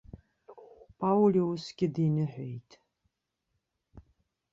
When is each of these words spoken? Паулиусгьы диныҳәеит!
Паулиусгьы 0.99 1.87
диныҳәеит! 1.93 2.69